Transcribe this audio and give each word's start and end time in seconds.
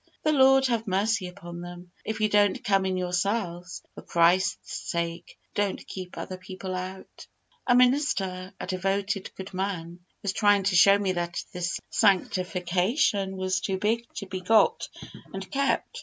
The 0.23 0.31
Lord 0.31 0.65
have 0.65 0.87
mercy 0.87 1.27
upon 1.27 1.61
them! 1.61 1.91
If 2.03 2.21
you 2.21 2.27
don't 2.27 2.63
come 2.63 2.87
in 2.87 2.97
yourselves, 2.97 3.83
for 3.93 4.01
Christ's 4.01 4.73
sake 4.89 5.37
don't 5.53 5.85
keep 5.85 6.17
other 6.17 6.37
people 6.39 6.73
out. 6.73 7.27
A 7.67 7.75
minister 7.75 8.51
a 8.59 8.65
devoted, 8.65 9.29
good 9.35 9.53
man 9.53 9.99
was 10.23 10.33
trying 10.33 10.63
to 10.63 10.75
show 10.75 10.97
me 10.97 11.11
that 11.11 11.43
this 11.51 11.79
sanctification 11.91 13.37
was 13.37 13.59
too 13.61 13.77
big 13.77 14.11
to 14.15 14.25
be 14.25 14.41
got 14.41 14.89
and 15.35 15.51
kept. 15.51 15.99